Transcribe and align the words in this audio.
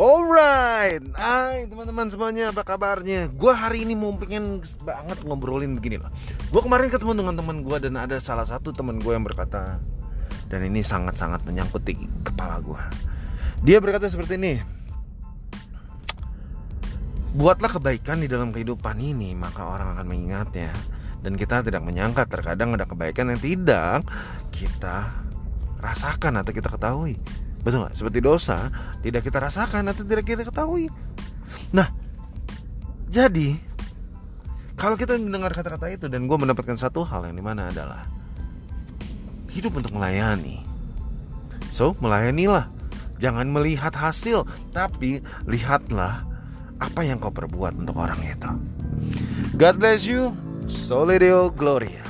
Alright, 0.00 1.04
hai 1.12 1.68
teman-teman 1.68 2.08
semuanya, 2.08 2.48
apa 2.48 2.64
kabarnya? 2.64 3.28
Gue 3.36 3.52
hari 3.52 3.84
ini 3.84 3.92
mau 3.92 4.16
pengen 4.16 4.64
banget 4.80 5.20
ngobrolin 5.28 5.76
begini 5.76 6.00
loh. 6.00 6.08
Gue 6.48 6.64
kemarin 6.64 6.88
ketemu 6.88 7.20
dengan 7.20 7.36
teman 7.36 7.60
gue 7.60 7.76
dan 7.76 8.00
ada 8.00 8.16
salah 8.16 8.48
satu 8.48 8.72
teman 8.72 8.96
gue 8.96 9.12
yang 9.12 9.20
berkata, 9.20 9.76
dan 10.48 10.64
ini 10.64 10.80
sangat-sangat 10.80 11.44
menyangkut 11.44 11.84
di 11.84 12.00
kepala 12.24 12.64
gue. 12.64 12.80
Dia 13.60 13.76
berkata 13.76 14.08
seperti 14.08 14.40
ini, 14.40 14.56
buatlah 17.36 17.68
kebaikan 17.68 18.24
di 18.24 18.28
dalam 18.32 18.56
kehidupan 18.56 18.96
ini, 19.04 19.36
maka 19.36 19.68
orang 19.68 20.00
akan 20.00 20.08
mengingatnya. 20.08 20.72
Dan 21.20 21.36
kita 21.36 21.60
tidak 21.60 21.84
menyangka 21.84 22.24
terkadang 22.24 22.72
ada 22.72 22.88
kebaikan 22.88 23.36
yang 23.36 23.40
tidak 23.44 24.08
kita 24.48 25.12
rasakan 25.76 26.40
atau 26.40 26.56
kita 26.56 26.72
ketahui. 26.72 27.20
Betul 27.60 27.84
nggak? 27.86 27.94
Seperti 27.96 28.18
dosa 28.24 28.72
tidak 29.04 29.26
kita 29.28 29.38
rasakan 29.40 29.92
atau 29.92 30.02
tidak 30.04 30.24
kita 30.24 30.42
ketahui. 30.44 30.88
Nah, 31.76 31.88
jadi 33.10 33.58
kalau 34.80 34.96
kita 34.96 35.20
mendengar 35.20 35.52
kata-kata 35.52 35.92
itu 35.92 36.08
dan 36.08 36.24
gue 36.24 36.36
mendapatkan 36.40 36.78
satu 36.80 37.04
hal 37.04 37.28
yang 37.28 37.36
di 37.36 37.44
mana 37.44 37.68
adalah 37.68 38.08
hidup 39.52 39.76
untuk 39.76 39.92
melayani. 39.92 40.64
So, 41.68 41.94
melayanilah. 42.00 42.72
Jangan 43.20 43.52
melihat 43.52 43.92
hasil, 43.92 44.48
tapi 44.72 45.20
lihatlah 45.44 46.24
apa 46.80 47.00
yang 47.04 47.20
kau 47.20 47.28
perbuat 47.28 47.76
untuk 47.76 48.00
orang 48.00 48.16
itu. 48.24 48.50
God 49.60 49.76
bless 49.76 50.08
you. 50.08 50.32
Solideo 50.64 51.52
Gloria. 51.52 52.09